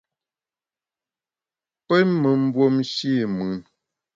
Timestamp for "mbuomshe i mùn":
2.43-3.53